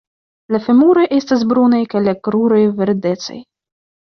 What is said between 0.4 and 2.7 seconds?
La femuroj estas brunaj kaj la kruroj